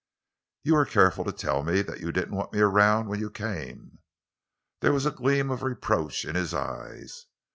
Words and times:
"You 0.63 0.73
were 0.73 0.87
careful 0.87 1.23
to 1.25 1.31
tell 1.31 1.61
me 1.61 1.83
that 1.83 1.99
you 1.99 2.11
didn't 2.11 2.35
want 2.35 2.53
me 2.53 2.59
around 2.59 3.07
when 3.07 3.19
you 3.19 3.29
came." 3.29 3.99
There 4.79 4.91
was 4.93 5.05
a 5.05 5.11
gleam 5.11 5.51
of 5.51 5.61
reproach 5.61 6.25
in 6.25 6.33
his 6.33 6.55
eyes. 6.55 7.27